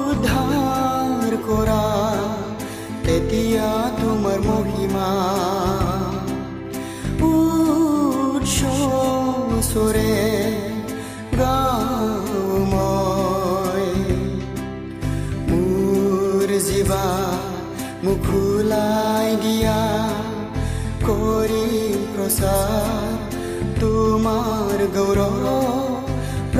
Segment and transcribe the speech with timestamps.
[0.00, 0.52] উদ্ধাৰ
[1.48, 1.84] কৰা
[3.06, 5.10] তেতিয়া তোমাৰ মহিমা
[7.30, 8.60] উৎসৰে
[18.04, 19.80] মুখোলাই দিয়া
[21.04, 21.66] কৰি
[22.12, 23.28] প্ৰচাৰ
[23.80, 25.79] তোমাৰ গৌৰৱ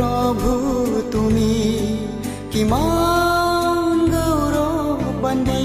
[0.01, 0.53] প্ৰভু
[1.13, 1.49] তুমি
[2.53, 5.65] কিমান গৌৰৱ বান্ধি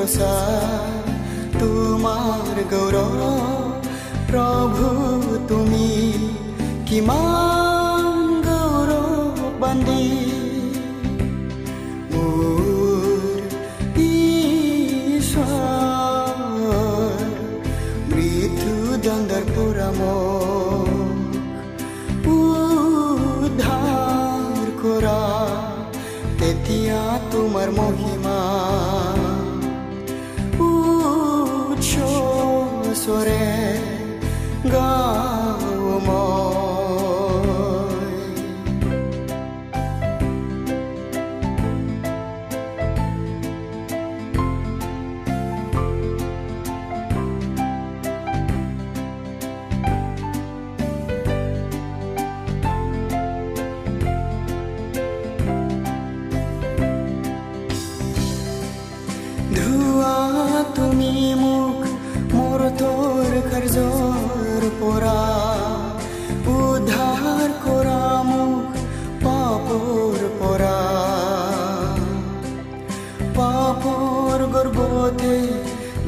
[0.00, 1.08] প্ৰচাৰ
[1.52, 3.18] তোমাৰ গৌৰৱ
[4.30, 4.86] প্ৰভু
[5.48, 5.88] তুমি
[6.88, 10.19] কিমান গৌৰৱ বান্ধি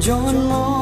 [0.05, 0.72] 让我。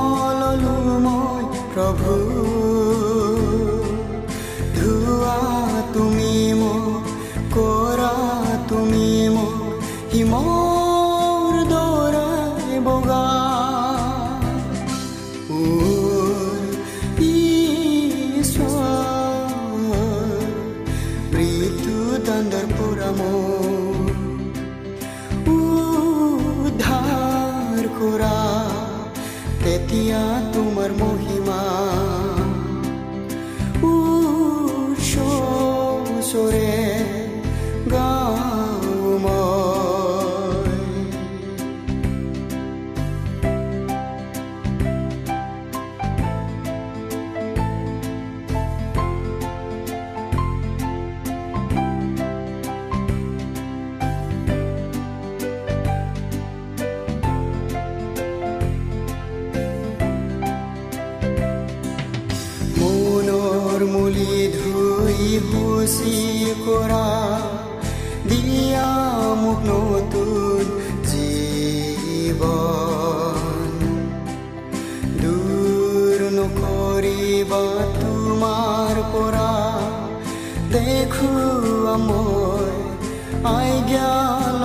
[30.32, 30.92] তেতিয়া তোমাৰ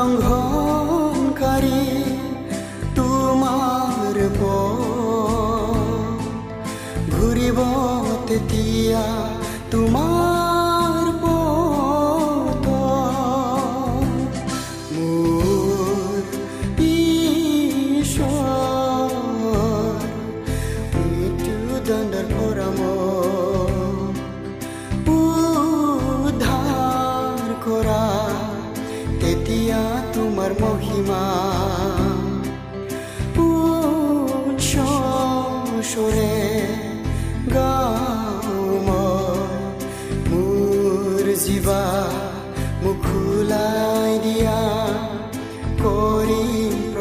[0.06, 1.82] লংঘনকাৰী
[2.98, 6.20] তোমাৰ পথ।
[7.14, 7.58] ঘূৰিব
[8.28, 9.04] তেতিয়া
[9.72, 10.25] তোমাৰ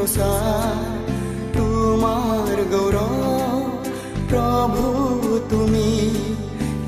[0.06, 3.13] কৰিম প্ৰচাৰ তোমাৰ গৌৰৱ
[4.30, 4.84] প্ৰভু
[5.50, 5.88] তুমি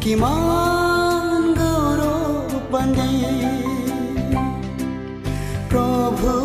[0.04, 3.16] কিমান গৌৰৱ বান্ধি
[5.72, 6.36] প্ৰভু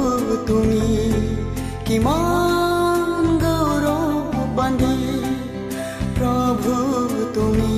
[0.48, 0.88] তুমি
[1.86, 4.96] কিমান গৌৰৱ বান্ধি
[6.16, 6.74] প্ৰভু
[7.36, 7.72] তুমি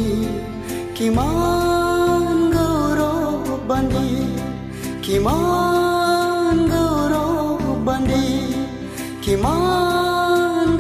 [0.95, 4.11] কিমান গৌৰৱ বান্ধি
[5.03, 5.74] কিমান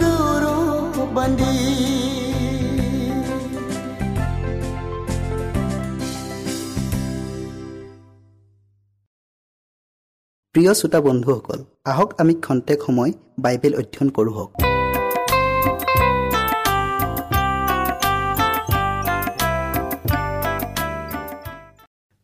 [0.02, 0.46] গৌৰৱ
[1.16, 1.54] বান্ধি
[10.54, 13.12] প্ৰিয় শ্ৰোতা বন্ধুসকল আহক আমি খন্তেক সময়
[13.44, 14.50] বাইবেল অধ্যয়ন কৰোঁ হওক।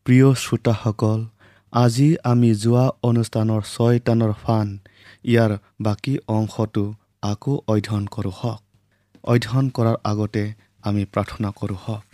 [0.05, 1.19] প্ৰিয় শ্ৰোতাসকল
[1.73, 4.67] আজি আমি যোৱা অনুষ্ঠানৰ ছয়টানৰ ফান
[5.25, 5.51] ইয়াৰ
[5.81, 6.83] বাকী অংশটো
[7.21, 8.61] আকৌ অধ্যয়ন কৰোঁ হওক।
[9.23, 10.43] অধ্যয়ন কৰাৰ আগতে
[10.81, 12.05] আমি প্ৰাৰ্থনা কৰোঁ হওক।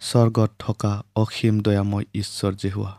[0.00, 2.92] স্বৰ্গত থকা অসীম দয়াময় ঈশ্বৰ জেহুৱা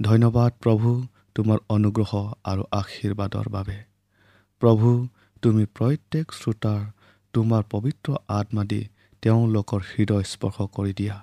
[0.00, 0.90] ধন্যবাদ প্ৰভু
[1.34, 2.12] তোমাৰ অনুগ্ৰহ
[2.44, 3.78] আৰু আশীৰ্বাদৰ বাবে।
[4.62, 4.88] প্ৰভু
[5.42, 6.80] তুমি প্ৰত্যেক শ্ৰোতাৰ
[7.34, 8.82] তোমাৰ পবিত্ৰ আত্মা দি
[9.22, 11.16] তেওঁলোকৰ হৃদয় স্পৰ্শ কৰি দিয়া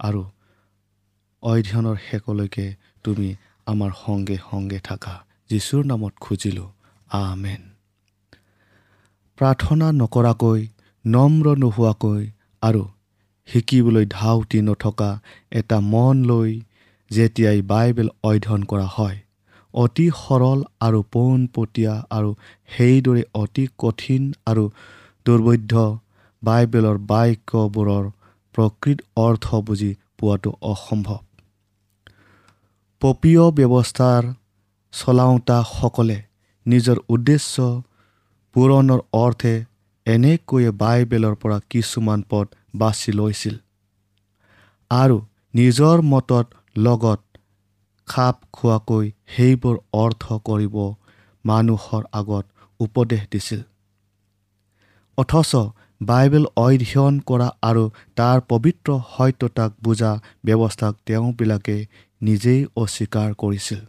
[0.00, 0.22] আৰু
[1.42, 2.66] অধ্যয়নৰ শেষলৈকে
[3.04, 3.28] তুমি
[3.66, 6.68] আমাৰ সংগে সংগে থাকা। যীশুৰ নামত খুজিলোঁ।
[7.10, 7.62] আমেন।
[9.38, 10.60] প্ৰাৰ্থনা নকৰাকৈ
[11.04, 12.22] নম্ৰ নোহোৱাকৈ
[12.62, 12.82] আৰু
[13.48, 15.10] শিকিবলৈ ধাউতি নথকা
[15.52, 16.60] এটা মন লৈ
[17.10, 19.18] যেতিয়াই বাইবেল অধ্যয়ন কৰা হয়
[19.74, 22.30] অতি সৰল আৰু পোনপটীয়া আৰু
[22.76, 24.64] সেইদৰে অতি কঠিন আৰু
[25.26, 25.74] দুৰ্বোধ্য
[26.42, 28.04] বাইবেলৰ বাক্যবোৰৰ
[28.54, 31.18] প্ৰকৃত অৰ্থ বুজি পোৱাটো অসম্ভৱ।
[33.02, 34.22] পপীয় ব্যৱস্থাৰ
[34.96, 36.18] চলাওঁতাসকলে
[36.66, 37.54] নিজৰ উদ্দেশ্য
[38.54, 39.54] পূৰণৰ অৰ্থে
[40.06, 43.56] এনেকৈয়ে বাইবেলৰ পৰা কিছুমান পদ বাছি লৈছিল
[44.90, 45.16] আৰু
[45.54, 46.46] নিজৰ মতত
[46.76, 47.20] লগত
[48.08, 50.76] খাপ খোৱাকৈ সেইবোৰ অৰ্থ কৰিব
[51.44, 52.44] মানুহৰ আগত
[52.80, 53.60] উপদেশ দিছিল।
[55.18, 55.52] অথচ
[56.00, 57.84] বাইবেল অধ্যয়ন কৰা আৰু
[58.16, 60.12] তাৰ পবিত্ৰ সত্যতাক বুজা
[60.44, 61.76] ব্যৱস্থাক তেওঁবিলাকে
[62.20, 63.80] নিজেই অস্বীকাৰ কৰিছিল।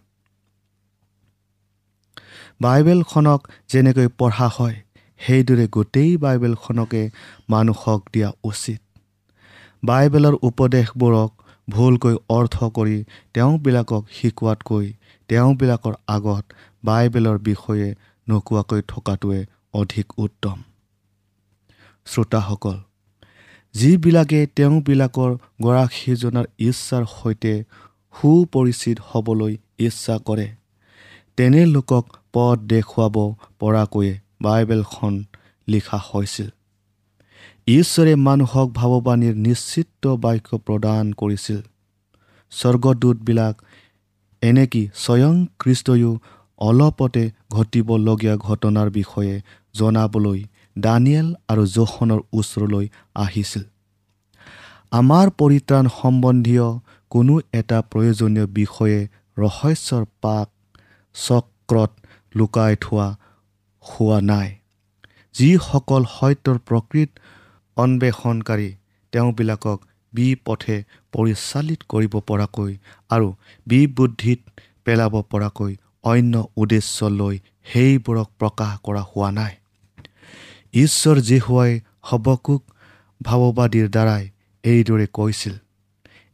[2.61, 4.77] বাইবেলখনক যেনেকৈ পঢ়া হয়
[5.19, 7.01] সেইদৰে গোটেই বাইবেলখনকে
[7.49, 8.79] মানুহক দিয়া উচিত।
[9.83, 11.31] বাইবেলৰ উপদেশবোৰক
[11.67, 12.97] ভুলকৈ অৰ্থ কৰি
[13.33, 14.87] তেওঁবিলাকক শিকোৱাতকৈ
[15.29, 16.43] তেওঁবিলাকৰ আগত
[16.83, 17.87] বাইবেলৰ বিষয়ে
[18.27, 19.39] নোকোৱাকৈ থকাটোৱে
[19.73, 20.57] অধিক উত্তম।
[22.07, 22.77] শ্ৰোতাসকল
[23.75, 25.31] যিবিলাকে তেওঁবিলাকৰ
[25.63, 27.53] গৰাকীজনাৰ ইচ্ছাৰ সৈতে
[28.15, 30.47] সুপৰিচিত হ'বলৈ ইচ্ছা কৰে
[31.37, 32.05] তেনে লোকক
[32.37, 33.15] পথ দেখুৱাব
[33.59, 35.13] পৰাকৈয়ে বাইবেলখন
[35.67, 36.49] লিখা হৈছিল।
[37.69, 41.61] ঈশ্বৰে মানুহক ভাৱবাণীৰ নিশ্চিত বাক্য প্ৰদান কৰিছিল।
[42.51, 43.55] স্বৰ্গদূতবিলাক
[44.41, 46.11] এনেকি স্বয়ং খ্ৰীষ্টয়ো
[46.57, 49.41] অলপতে ঘটিবলগীয়া ঘটনাৰ বিষয়ে
[49.73, 50.39] জনাবলৈ
[50.77, 53.63] দানিয়েল আৰু জোখনৰ ওচৰলৈ আহিছিল।
[54.91, 56.67] আমাৰ পৰিত্ৰাণ সম্বন্ধীয়
[57.11, 58.99] কোনো এটা প্ৰয়োজনীয় বিষয়ে
[59.37, 60.47] ৰহস্যৰ পাক
[61.15, 61.91] চক্ৰত
[62.35, 63.07] লুকাই থোৱা
[63.85, 64.49] হোৱা নাই।
[65.35, 67.09] যিসকল সত্যৰ প্ৰকৃত
[67.77, 68.69] অন্বেষণকাৰী
[69.13, 69.79] তেওঁবিলাকক
[70.13, 70.77] বিপথে
[71.13, 72.71] পৰিচালিত কৰিব পৰাকৈ
[73.09, 73.27] আৰু
[73.67, 74.39] বিবুদ্ধিত
[74.85, 79.53] পেলাব পৰাকৈ অন্য উদ্দেশ্য লৈ সেইবোৰক প্ৰকাশ কৰা হোৱা নাই।
[80.73, 82.61] ঈশ্বৰ জিহুৱাই হবকুক
[83.21, 84.23] ভাৱবাদীৰ দ্বাৰাই
[84.63, 85.53] এইদৰে কৈছিল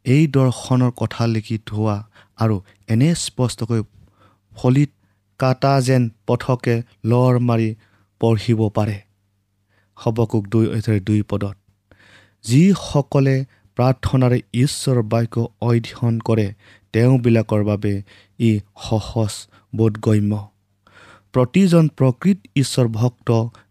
[0.06, 1.96] এই দৰ্শনৰ কথা লিখি থোৱা
[2.38, 2.56] আৰু
[2.88, 3.82] এনে স্পষ্টকৈ
[4.52, 4.92] ফলিত
[5.44, 6.76] কাটা যেন পথকে
[7.12, 7.70] লৰ মাৰি
[8.22, 8.98] পঢ়িব পাৰে।
[9.98, 10.66] হবকুক দুই
[11.08, 11.56] দুই পদত
[12.46, 13.36] যিসকলে
[13.78, 15.36] প্ৰাৰ্থনাৰে ঈশ্বৰৰ বাক্য
[15.68, 16.48] অধ্যয়ন কৰে
[16.94, 17.94] তেওঁবিলাকৰ বাবে
[18.40, 19.34] ই সহজ
[19.74, 20.34] বোধগম্য।
[21.34, 23.30] প্ৰতিজন প্ৰকৃত ঈশ্বৰ ভক্ত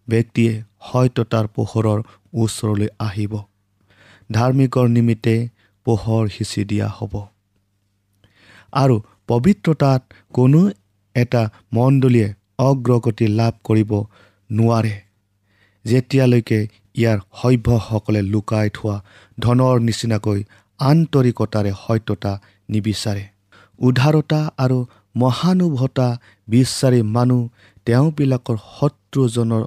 [0.08, 0.52] ব্যক্তিয়ে
[0.86, 1.98] সত্যতাৰ পোহৰৰ
[2.34, 3.32] ওচৰলৈ আহিব।
[4.30, 5.34] ধাৰ্মিকৰ নিমিত্তে
[5.86, 7.14] পোহৰ সিঁচি দিয়া হ'ব।
[8.72, 8.96] আৰু
[9.28, 10.02] পবিত্ৰতাত
[10.34, 10.60] কোনো
[11.16, 11.42] এটা
[11.72, 12.28] মণ্ডলীয়ে
[12.58, 13.92] অগ্ৰগতি লাভ কৰিব
[14.50, 14.94] নোৱাৰে।
[15.84, 16.58] যেতিয়ালৈকে
[16.94, 18.96] ইয়াৰ সভ্যসকলে লুকাই থোৱা
[19.38, 20.40] ধনৰ নিচিনাকৈ
[20.80, 22.32] আন্তৰিকতাৰে সত্যতা
[22.68, 23.24] নিবিচাৰে
[23.78, 24.78] উদাৰতা আৰু
[25.16, 26.08] মহানুভতা
[26.48, 27.42] বিচাৰি মানুহ
[27.86, 29.62] তেওঁবিলাকৰ শত্ৰুজনৰ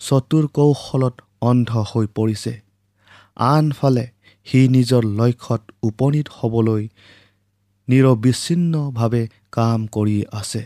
[0.00, 2.52] চতুৰ কৌশলত অন্ধ হৈ পৰিছে।
[3.36, 4.04] আনফালে
[4.46, 6.82] সি নিজৰ লক্ষ্যত উপনীত হ'বলৈ
[7.88, 10.62] নিৰবিচ্ছিন্নভাৱে কাম কৰি আছে।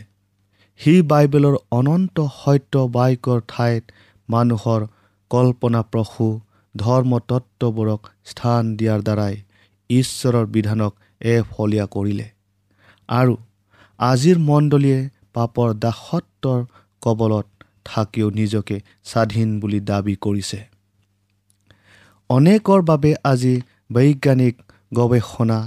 [0.81, 3.83] সি বাইবেলৰ অনন্ত সত্য বাক্যৰ ঠাইত
[4.29, 4.81] মানুহৰ
[5.31, 6.27] কল্পনাপ্ৰসূ
[6.75, 9.35] ধৰ্মতত্ববোৰক স্থান দিয়াৰ দ্বাৰাই
[9.89, 12.27] ঈশ্বৰৰ বিধানক এফলীয়া কৰিলে।
[13.09, 13.33] আৰু
[13.99, 16.59] আজিৰ মণ্ডলীয়ে পাপৰ দাসত্বৰ
[17.01, 17.47] কবলত
[17.85, 20.59] থাকিও নিজকে স্বাধীন বুলি দাবী কৰিছে।
[22.29, 23.55] অনেকৰ বাবে আজি
[23.93, 24.55] বৈজ্ঞানিক
[24.93, 25.59] গৱেষণা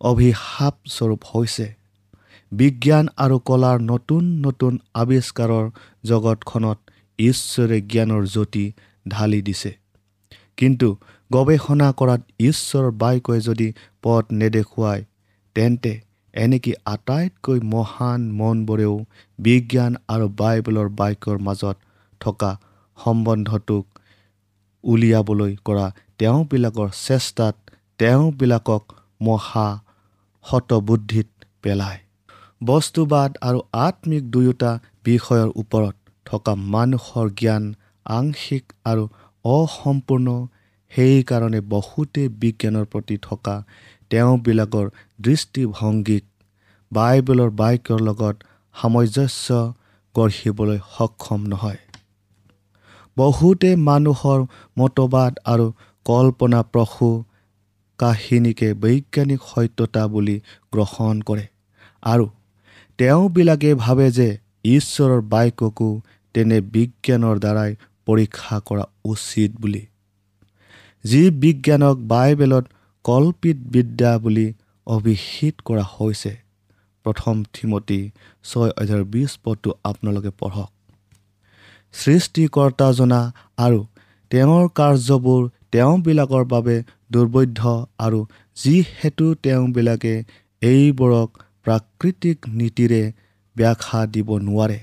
[0.00, 1.79] অভিশাপস্বৰূপ হৈছে।
[2.52, 5.66] বিজ্ঞান আৰু কলাৰ নতুন নতুন আৱিষ্কাৰৰ
[6.04, 6.78] জগতখনত
[7.18, 8.64] ঈশ্বৰে জ্ঞানৰ জ্যোতি
[9.06, 9.70] ঢালি দিছে।
[10.58, 10.88] কিন্তু
[11.30, 13.68] গৱেষণা কৰাত ঈশ্বৰৰ বাক্যই যদি
[14.02, 15.02] পথ নেদেখুৱায়
[15.56, 15.92] তেন্তে
[16.34, 18.94] এনেকৈ আটাইতকৈ মহান মনবোৰেও
[19.38, 21.76] বিজ্ঞান আৰু বাইবেলৰ বাক্যৰ মাজত
[22.20, 22.50] থকা
[22.98, 23.84] সম্বন্ধটোক
[24.84, 25.86] উলিয়াবলৈ কৰা
[26.18, 27.56] তেওঁবিলাকৰ চেষ্টাত
[27.98, 28.82] তেওঁবিলাকক
[29.20, 29.68] মহা
[30.44, 31.28] শতবুদ্ধিত
[31.62, 32.00] পেলায়।
[32.60, 34.70] বস্তুবাদ আৰু আত্মিক দুয়োটা
[35.04, 35.94] বিষয়ৰ ওপৰত
[36.26, 37.64] থকা মানুহৰ জ্ঞান
[38.06, 39.04] আংশিক আৰু
[39.44, 40.28] অসম্পূৰ্ণ।
[40.92, 43.54] সেইকাৰণে বহুতেই বিজ্ঞানৰ প্ৰতি থকা
[44.10, 44.86] তেওঁবিলাকৰ
[45.20, 46.24] দৃষ্টিভংগীক
[46.92, 48.36] বাইবেলৰ বাক্যৰ লগত
[48.74, 49.46] সামঞ্জস্য
[50.14, 51.80] গঢ়িবলৈ সক্ষম নহয়।
[53.16, 54.40] বহুতে মানুহৰ
[54.78, 55.66] মতবাদ আৰু
[56.06, 57.08] কল্পনাপ্ৰসূ
[57.98, 60.36] কাহিনীকে বৈজ্ঞানিক সত্যতা বুলি
[60.72, 61.46] গ্ৰহণ কৰে
[62.02, 62.26] আৰু
[63.00, 64.28] তেওঁবিলাকে ভাবে যে
[64.64, 65.88] ঈশ্বৰৰ বাক্যকো
[66.34, 67.70] তেনে বিজ্ঞানৰ দ্বাৰাই
[68.06, 69.82] পৰীক্ষা কৰা উচিত বুলি।
[71.04, 72.64] যি বিজ্ঞানক বাইবেলত
[73.04, 74.46] কল্পিত বিদ্যা বুলি
[74.86, 76.32] অভিহিত কৰা হৈছে
[77.04, 78.00] প্ৰথম থিমতী
[78.44, 80.70] ছয় হাজাৰ বিছ পদটো আপোনালোকে পঢ়ক।
[81.94, 83.20] সৃষ্টিকৰ্তাজনা
[83.58, 83.80] আৰু
[84.30, 85.42] তেওঁৰ কাৰ্যবোৰ
[85.72, 86.76] তেওঁবিলাকৰ বাবে
[87.12, 87.60] দুৰ্বৈধ
[87.98, 88.20] আৰু
[88.56, 90.14] যিহেতু তেওঁবিলাকে
[90.62, 91.28] এইবোৰক
[91.66, 93.02] প্ৰাকৃতিক নীতিৰে
[93.56, 94.78] ব্যাখ্যা দিব নোৱাৰে।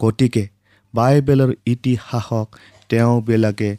[0.00, 0.44] গতিকে
[0.94, 2.46] বাইবেলৰ ইতিহাসক
[2.88, 3.70] তেওঁবিলাকে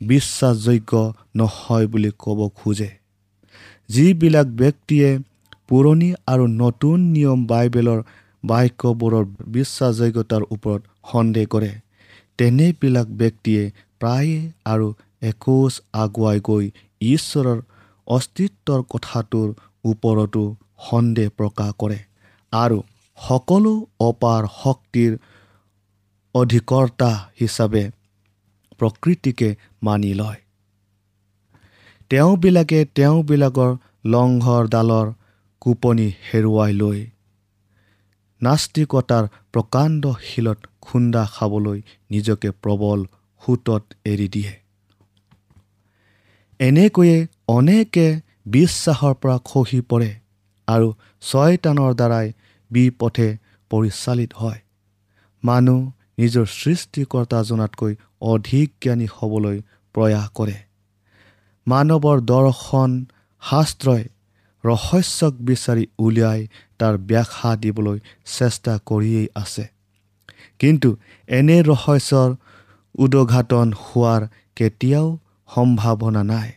[0.00, 0.92] বিশ্বাসযোগ্য
[1.36, 2.90] নহয় বুলি ক'ব খোজে।
[3.88, 5.08] যিবিলাক ব্যক্তিয়ে
[5.68, 8.00] পুৰণি আৰু নতুন নিয়ম বাইবেলৰ
[8.44, 10.80] বাক্যবোৰৰ বিশ্বাসযোগ্যতাৰ ওপৰত
[11.12, 11.72] সন্দেহ কৰে
[12.38, 13.62] তেনেবিলাক ব্যক্তিয়ে
[14.00, 14.88] প্ৰায়ে আৰু
[15.22, 16.64] একোচ আগুৱাই গৈ
[17.08, 17.58] ঈশ্বৰৰ
[18.06, 19.48] অস্তিত্বৰ কথাটোৰ
[19.84, 20.42] ওপৰতো
[20.90, 21.98] সন্দেহ প্ৰকাশ কৰে
[22.52, 22.78] আৰু
[23.18, 25.12] সকলো অপাৰ শক্তিৰ
[26.34, 27.10] অধিকৰ্তা
[27.40, 27.84] হিচাপে
[28.78, 29.48] প্ৰকৃতিকে
[29.82, 30.40] মানি লয়।
[32.10, 33.70] তেওঁবিলাকে তেওঁবিলাকৰ
[34.04, 35.08] লংঘৰডালৰ
[35.62, 37.00] কোপনি হেৰুৱাই লৈ
[38.40, 41.78] নাস্তিকতাৰ প্ৰকাণ্ড শিলত খুন্দা খাবলৈ
[42.10, 43.04] নিজকে প্ৰবল
[43.42, 44.52] সোঁতত এৰি দিয়ে।
[46.60, 47.16] এনেকৈয়ে
[47.48, 48.06] অনেকে
[48.46, 50.10] বিশ্বাসৰ পৰা খহি পৰে।
[50.68, 50.88] আৰু
[51.22, 52.32] ছয়তানৰ দ্বাৰাই
[52.70, 53.28] বিপথে
[53.70, 54.60] পৰিচালিত হয়।
[55.44, 55.80] মানুহ
[56.18, 59.62] নিজৰ সৃষ্টিকৰ্তাজনাতকৈ অধিক জ্ঞানী হ'বলৈ
[59.94, 60.56] প্ৰয়াস কৰে।
[61.66, 62.90] মানৱৰ দৰ্শন
[63.42, 64.02] শাস্ত্ৰই
[64.64, 66.46] ৰহস্যক বিচাৰি উলিয়াই
[66.78, 67.98] তাৰ ব্যাখ্যা দিবলৈ
[68.38, 69.64] চেষ্টা কৰিয়েই আছে।
[70.58, 70.96] কিন্তু
[71.28, 72.30] এনে ৰহস্যৰ
[72.98, 74.22] উদঘাটন হোৱাৰ
[74.56, 75.18] কেতিয়াও
[75.54, 76.52] সম্ভাৱনা নাই।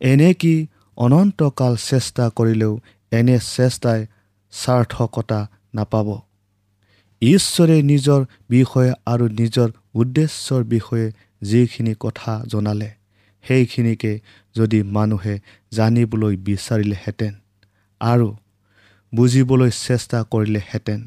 [0.00, 2.72] এনে কি অনন্তকাল চেষ্টা কৰিলেও
[3.12, 4.00] এনে চেষ্টাই
[4.52, 5.40] সাৰ্থকতা
[5.74, 6.08] নাপাব।
[7.22, 11.06] ঈশ্বৰে নিজৰ বিষয়ে আৰু নিজৰ উদ্দেশ্যৰ বিষয়ে
[11.42, 12.90] যিখিনি কথা জনালে
[13.44, 14.12] সেইখিনিকে
[14.56, 15.34] যদি মানুহে
[15.72, 17.32] জানিবলৈ বিচাৰিলেহেঁতেন
[18.00, 18.28] আৰু
[19.12, 21.00] বুজিবলৈ চেষ্টা কৰিলেহেঁতেন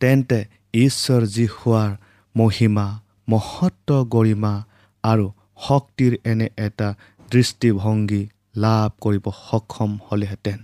[0.00, 0.38] তেন্তে
[0.74, 1.90] ঈশ্বৰ যি হোৱাৰ
[2.36, 2.86] মহিমা
[3.28, 4.54] মহত্ব গৰিমা
[5.04, 5.26] আৰু
[5.68, 6.88] শক্তিৰ এনে এটা
[7.30, 10.58] দৃষ্টিভংগী লাভ কৰিব সক্ষম হ'লেহেঁতেন।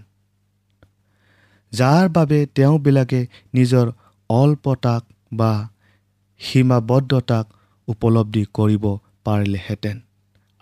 [1.72, 3.20] যাৰ বাবে তেওঁবিলাকে
[3.54, 3.86] নিজৰ
[4.30, 5.02] অল্পতাক
[5.32, 5.52] বা
[6.40, 7.46] সীমাবদ্ধতাক
[7.88, 8.84] উপলব্ধি কৰিব
[9.24, 9.96] পাৰিলেহেঁতেন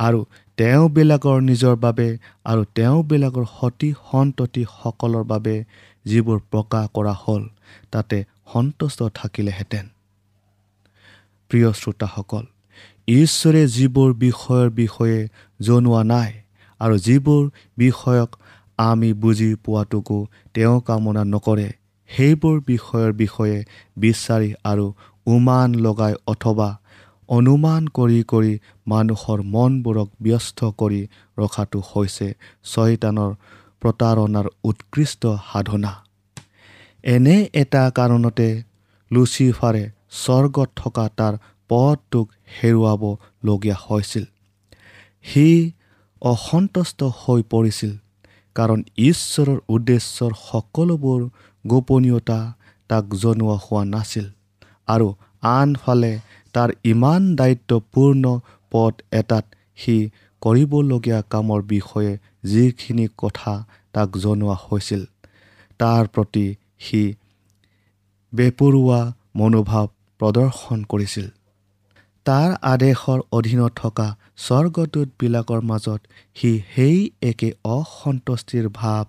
[0.00, 0.20] আৰু
[0.56, 2.08] তেওঁবিলাকৰ নিজৰ বাবে
[2.44, 5.64] আৰু তেওঁবিলাকৰ সতি সন্ততিসকলৰ বাবে
[6.04, 7.42] যিবোৰ প্ৰকাশ কৰা হ'ল
[7.90, 9.86] তাতে সন্তুষ্ট থাকিলেহেঁতেন।
[11.50, 12.44] প্ৰিয় শ্ৰোতাসকল
[13.08, 15.28] ঈশ্বৰে যিবোৰ বিষয়ৰ বিষয়ে
[15.60, 16.32] জনোৱা নাই
[16.80, 17.42] আৰু যিবোৰ
[17.78, 18.30] বিষয়ক
[18.78, 20.18] আমি বুজি পোৱাটোকো
[20.54, 21.68] তেওঁ কামনা নকৰে
[22.10, 23.58] সেইবোৰ বিষয়ৰ বিষয়ে
[23.96, 24.86] বিচাৰি আৰু
[25.26, 26.68] উমান লগাই অথবা
[27.28, 28.52] অনুমান কৰি কৰি
[28.86, 31.02] মানুহৰ মনবোৰক ব্যস্ত কৰি
[31.38, 32.28] ৰখাটো হৈছে
[32.64, 33.30] ছয়তানৰ
[33.80, 35.92] প্ৰতাৰণাৰ উৎকৃষ্ট সাধনা।
[37.04, 38.48] এনে এটা কাৰণতে
[39.10, 41.34] লুচিফাৰে স্বৰ্গত থকা তাৰ
[41.68, 44.24] পদটোক হেৰুৱাবলগীয়া হৈছিল।
[45.24, 45.46] সি
[46.22, 47.92] অসন্তুষ্ট হৈ পৰিছিল
[48.56, 51.20] কাৰণ ঈশ্বৰৰ উদ্দেশ্যৰ সকলোবোৰ
[51.64, 52.40] গোপনীয়তা
[52.90, 54.26] তাক জনোৱা হোৱা নাছিল
[54.88, 55.08] আৰু
[55.50, 56.12] আনফালে
[56.54, 58.24] তাৰ ইমান দায়িত্বপূৰ্ণ
[58.72, 59.44] পদ এটাত
[59.78, 59.96] সি
[60.42, 62.12] কৰিবলগীয়া কামৰ বিষয়ে
[62.44, 63.54] যিখিনি কথা
[63.94, 65.02] তাক জনোৱা হৈছিল
[65.80, 66.46] তাৰ প্ৰতি
[66.78, 67.02] সি
[68.32, 69.00] বেপৰুৱা
[69.36, 69.86] মনোভাৱ
[70.20, 71.35] প্ৰদৰ্শন কৰিছিল।
[72.26, 74.06] তাৰ আদেশৰ অধীনত থকা
[74.44, 76.00] স্বৰ্গদূতবিলাকৰ মাজত
[76.36, 79.04] সি সেই একে অসন্তুষ্টিৰ ভাৱ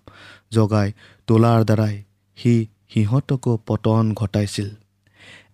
[0.52, 0.90] জগাই
[1.28, 1.96] তোলাৰ দ্বাৰাই
[2.38, 2.54] সি
[2.94, 4.70] সিহঁতকো পতন ঘটাইছিল।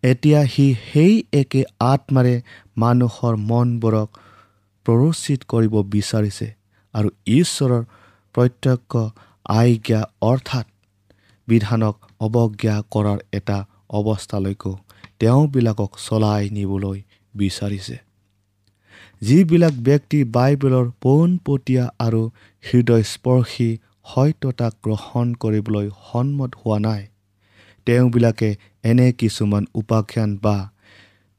[0.03, 2.35] এতিয়া সি সেই একে আত্মাৰে
[2.77, 4.09] মানুহৰ মনবোৰক
[4.85, 6.47] প্ৰৰোচিত কৰিব বিচাৰিছে
[6.93, 7.83] আৰু ঈশ্বৰৰ
[8.35, 8.93] প্ৰত্যক্ষ
[9.55, 10.01] আজ্ঞা
[10.31, 10.67] অৰ্থাৎ
[11.47, 13.57] বিধানক অৱজ্ঞা কৰাৰ এটা
[13.99, 14.71] অৱস্থালৈকো
[15.19, 16.99] তেওঁবিলাকক চলাই নিবলৈ
[17.35, 17.95] বিচাৰিছে।
[19.21, 22.21] যিবিলাক ব্যক্তি বাইবেলৰ পোনপটীয়া আৰু
[22.63, 23.69] হৃদয়স্পৰ্শী
[24.05, 27.03] সত্যতাক গ্ৰহণ কৰিবলৈ সন্মত হোৱা নাই
[27.87, 28.49] তেওঁবিলাকে
[28.83, 30.57] এনে কিছুমান উপাখ্যান বা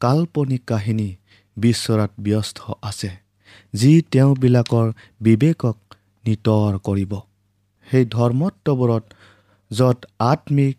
[0.01, 1.09] কাল্পনিক কাহিনী
[1.57, 3.11] বিচৰাত ব্যস্ত আছে
[3.75, 4.87] যি তেওঁবিলাকৰ
[5.21, 5.79] বিবেকক
[6.25, 7.13] নিতৰ কৰিব।
[7.87, 9.05] সেই ধৰ্মত্ববোৰত
[9.71, 10.77] য'ত আত্মিক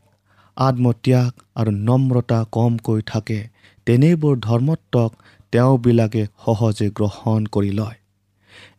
[0.58, 3.39] আত্মত্যাগ আৰু নম্ৰতা কমকৈ থাকে
[3.88, 5.12] তেনেবোৰ ধৰ্মত্বক
[5.54, 7.98] তেওঁবিলাকে সহজে গ্ৰহণ কৰি লয়।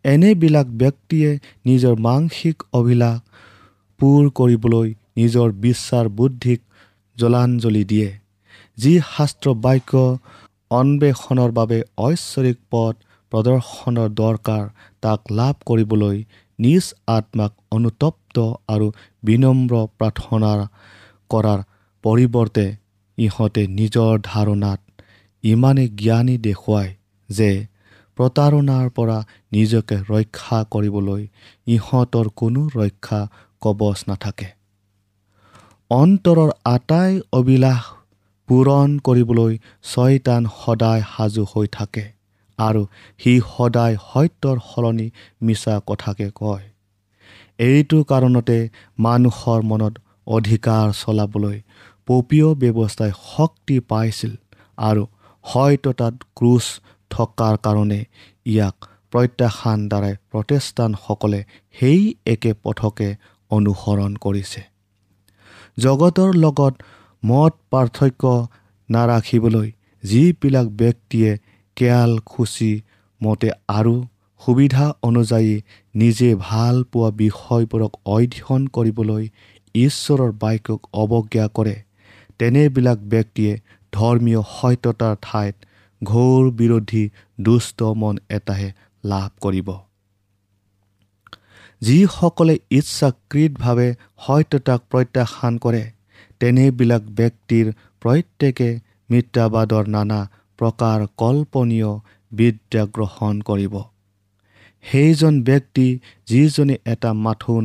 [0.05, 1.31] এনেবিলাক ব্যক্তিয়ে
[1.66, 3.16] নিজৰ মানসিক অভিলাষ
[4.01, 6.61] পূৰ কৰিবলৈ নিজৰ বিশ্বাস বুদ্ধিক
[7.16, 8.11] জলাঞ্জলি দিয়ে
[8.79, 9.92] যি শাস্ত্ৰ বাক্য
[10.71, 12.95] অন্বেষণৰ বাবে ঐশ্বৰিক পথ
[13.33, 14.64] প্ৰদৰ্শনৰ দৰকাৰ।
[15.03, 16.16] তাক লাভ কৰিবলৈ
[16.59, 18.37] নিজ আত্মাক অনুতপ্ত
[18.69, 18.87] আৰু
[19.23, 20.53] বিনম্ৰ প্ৰাৰ্থনা
[21.31, 21.61] কৰাৰ
[22.05, 22.66] পৰিৱৰ্তে
[23.19, 24.81] ইহঁতে নিজৰ ধাৰণাত
[25.52, 26.92] ইমানেই জ্ঞানী দেখুৱায়
[27.28, 27.50] যে
[28.18, 29.18] প্ৰতাৰণাৰ পৰা
[29.52, 31.22] নিজকে ৰক্ষা কৰিবলৈ
[31.66, 33.20] ইহঁতৰ কোনো ৰক্ষা
[33.62, 34.48] কবচ নাথাকে।
[35.90, 37.82] অন্তৰৰ আটাই অবিলাস
[38.48, 39.52] পূৰণ কৰিবলৈ
[39.90, 42.04] ছয়তান সদায় সাজু হৈ থাকে
[42.59, 42.82] আৰু
[43.20, 45.09] সি সদায় সত্যৰ সলনি
[45.42, 46.64] মিছা কথাকে কয়।
[47.59, 48.59] এইটো কাৰণতে
[48.98, 49.94] মানুহৰ মনত
[50.26, 51.59] অধিকাৰ চলাবলৈ
[52.09, 54.32] পপীয় ব্যৱস্থাই শক্তি পাইছিল
[54.78, 55.02] আৰু
[55.46, 56.66] সত্যতাত ক্ৰুচ
[57.11, 58.00] থকাৰ কাৰণে
[58.46, 58.76] ইয়াক
[59.12, 61.40] প্ৰত্যাখ্যান দ্বাৰাই প্ৰটেষ্টানসকলে
[61.76, 63.09] সেই একে পথকে
[63.50, 64.61] অনুসৰণ কৰিছে।
[65.78, 66.74] জগতৰ লগত
[67.22, 68.24] মত পাৰ্থক্য
[68.88, 69.68] নাৰাখিবলৈ
[70.04, 71.30] যিবিলাক ব্যক্তিয়ে
[71.76, 72.72] কেয়াল খুচি
[73.20, 73.94] মতে আৰু
[74.40, 75.52] সুবিধা অনুযায়ী
[75.94, 79.24] নিজে ভাল পোৱা বিষয়বোৰক অধ্যয়ন কৰিবলৈ
[79.74, 81.76] ঈশ্বৰৰ বাক্যক অৱজ্ঞা কৰে
[82.38, 83.52] তেনেবিলাক ব্যক্তিয়ে
[83.92, 85.57] ধৰ্মীয় সত্যতাৰ ঠাইত
[86.03, 87.05] ঘোৰ বিৰোধী
[87.40, 88.68] দুষ্ট মন এটাহে
[89.05, 89.68] লাভ কৰিব।
[91.83, 93.88] যিসকলে ইচ্ছাকৃতভাৱে
[94.27, 95.85] সত্যতাক প্ৰত্যাখ্যান কৰে
[96.40, 97.66] তেনেবিলাক ব্যক্তিৰ
[98.03, 98.68] প্ৰত্যেকে
[99.11, 100.20] মিত্ৰাবাদৰ নানা
[100.59, 101.92] প্ৰকাৰ কল্পনীয়
[102.33, 103.75] বিদ্যা গ্ৰহণ কৰিব।
[104.85, 105.87] সেইজন ব্যক্তি
[106.27, 107.64] যিজনে এটা মাথোন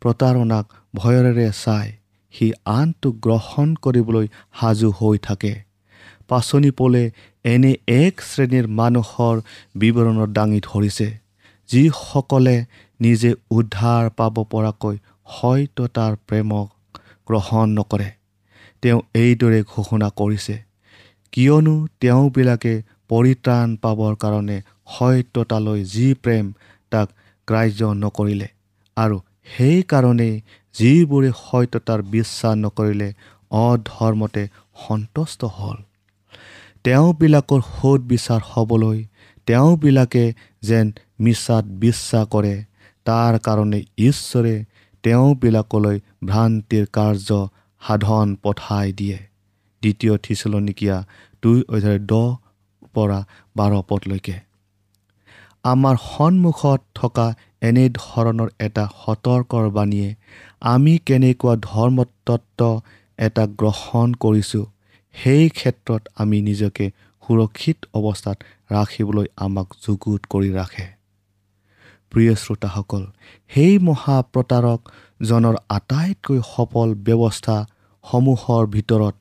[0.00, 1.90] প্ৰতাৰণাক ভয়ৰে চায়
[2.34, 4.26] সি আনটোক গ্ৰহণ কৰিবলৈ
[4.60, 5.52] সাজু হৈ থাকে।
[6.28, 7.02] পাচনি পলে
[7.44, 9.36] এনে এক শ্ৰেণীৰ মানুহৰ
[9.80, 11.08] বিৱৰণত দাঙি ধৰিছে
[11.68, 12.56] যিসকলে
[13.00, 14.96] নিজে উদ্ধাৰ পাব পৰাকৈ
[15.32, 16.66] সত্যতাৰ প্ৰেমক
[17.28, 18.08] গ্ৰহণ নকৰে।
[18.82, 20.54] তেওঁ এইদৰে ঘোষণা কৰিছে
[21.32, 22.74] কিয়নো তেওঁবিলাকে
[23.10, 24.58] পৰিত্ৰাণ পাবৰ কাৰণে
[24.94, 26.46] সত্যতালৈ যি প্ৰেম
[26.92, 27.08] তাক
[27.48, 28.48] গ্ৰাহ্য নকৰিলে।
[28.96, 29.16] আৰু
[29.52, 30.34] সেইকাৰণেই
[30.74, 33.08] যিবোৰে সত্যতাৰ বিশ্বাস নকৰিলে
[33.50, 34.48] অধৰ্মতে
[34.88, 35.78] সন্তুষ্ট হ'ল।
[36.84, 38.98] তেওঁবিলাকৰ সোধ বিচাৰ হ'বলৈ
[39.46, 40.24] তেওঁবিলাকে
[40.62, 40.86] যেন
[41.20, 42.54] মিছাত বিশ্বাস কৰে
[43.06, 44.54] তাৰ কাৰণে ঈশ্বৰে
[45.04, 47.48] তেওঁবিলাকলৈ ভ্ৰান্তিৰ কাৰ্য
[47.82, 49.18] সাধন পঠাই দিয়ে।
[49.82, 50.96] দ্বিতীয় থিচলনিকীয়া
[51.42, 52.36] দুই অধ্যায় দহ
[52.94, 53.20] পৰা
[53.56, 54.36] বাৰ পদলৈকে।
[55.64, 57.26] আমাৰ সন্মুখত থকা
[57.62, 60.08] এনেধৰণৰ এটা সতৰ্কৰ বাণীয়ে
[60.72, 62.60] আমি কেনেকুৱা ধৰ্মতত্ব
[63.18, 64.64] এটা গ্ৰহণ কৰিছোঁ
[65.14, 66.86] সেই ক্ষেত্ৰত আমি নিজকে
[67.22, 68.38] সুৰক্ষিত অৱস্থাত
[68.70, 70.86] ৰাখিবলৈ আমাক যুগুত কৰি ৰাখে।
[72.12, 73.02] প্ৰিয় শ্ৰোতাসকল
[73.50, 79.14] সেই মহাপ্ৰতাৰকজনৰ আটাইতকৈ সফল ব্যৱস্থাসমূহৰ ভিতৰত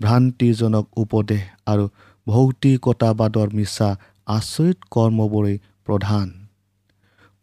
[0.00, 1.84] ভ্ৰান্তিজনক উপদেশ আৰু
[2.26, 3.88] ভৌতিকতাবাদৰ মিছা
[4.28, 6.26] আচৰিত কৰ্মবোৰেই প্ৰধান।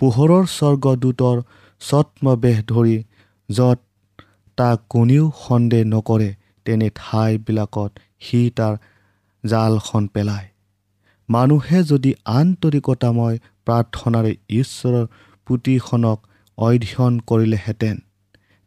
[0.01, 1.37] পোহৰৰ স্বৰ্গদূতৰ
[1.81, 2.97] ছত্মবেশ ধৰি
[3.49, 3.79] য'ত
[4.57, 6.29] তাক কোনেও সন্দেহ নকৰে
[6.65, 7.91] তেনে ঠাইবিলাকত
[8.25, 8.73] সি তাৰ
[9.43, 10.47] জালখন পেলায়।
[11.29, 15.05] মানুহে যদি আন্তৰিকতাময় প্ৰাৰ্থনাৰে ঈশ্বৰৰ
[15.47, 16.19] পুথিখনক
[16.57, 17.95] অধ্যয়ন কৰিলেহেঁতেন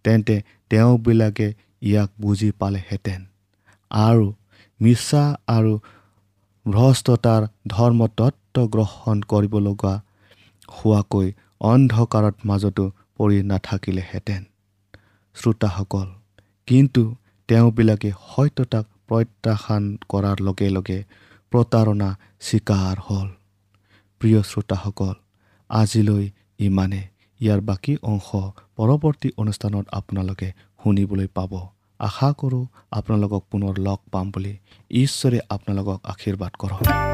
[0.04, 0.36] তেন্তে
[0.70, 1.48] তেওঁবিলাকে
[1.82, 3.20] ইয়াক বুজি পালেহেঁতেন।
[3.90, 4.26] আৰু
[4.80, 5.72] মিছা আৰু
[6.66, 9.94] ভ্ৰষ্টতাৰ ধৰ্মতত্ব গ্ৰহণ কৰিব লগা
[10.76, 11.28] হোৱাকৈ
[11.60, 12.84] অন্ধকাৰত মাজতো
[13.16, 14.42] পৰি নাথাকিলেহেঁতেন।
[15.36, 16.08] শ্ৰোতাসকল
[16.68, 17.02] কিন্তু
[17.48, 20.98] তেওঁবিলাকে সত্যতাক প্ৰত্যাখ্যান কৰাৰ লগে লগে
[21.52, 22.08] প্ৰতাৰণা
[22.40, 23.28] স্বীকাৰ হ'ল।
[24.20, 25.14] প্ৰিয় শ্ৰোতাসকল
[25.70, 26.24] আজিলৈ
[26.58, 27.02] ইমানে।
[27.40, 28.28] ইয়াৰ বাকী অংশ
[28.76, 30.48] পৰৱৰ্তী অনুষ্ঠানত আপোনালোকে
[30.82, 31.52] শুনিবলৈ পাব।
[32.00, 34.52] আশা কৰোঁ আপোনালোকক পুনৰ লগ পাম বুলি
[34.90, 37.13] ঈশ্বৰে আপোনালোকক আশীৰ্বাদ কৰক।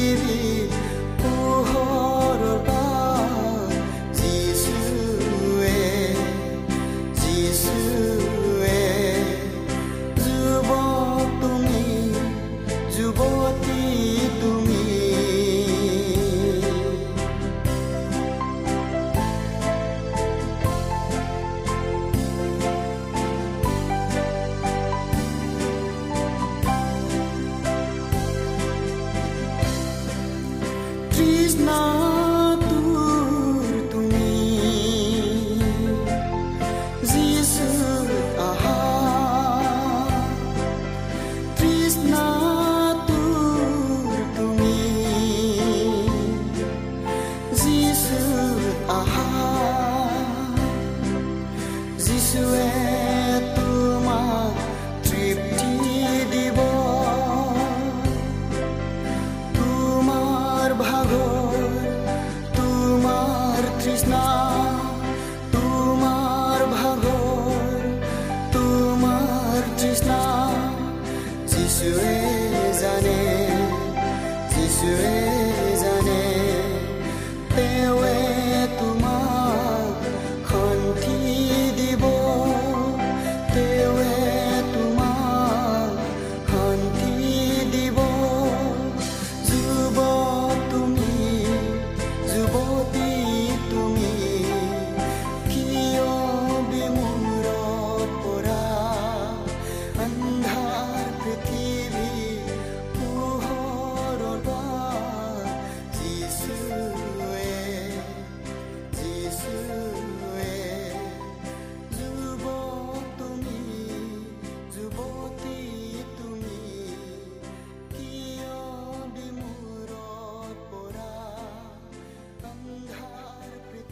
[0.00, 0.49] You.